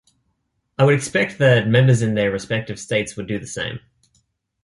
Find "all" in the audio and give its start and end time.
1.65-1.69